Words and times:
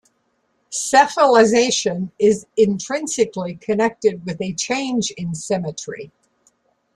Cephalization 0.71 2.09
is 2.17 2.47
intrinsically 2.57 3.53
connected 3.57 4.25
with 4.25 4.41
a 4.41 4.51
change 4.55 5.11
in 5.11 5.35
symmetry. 5.35 6.11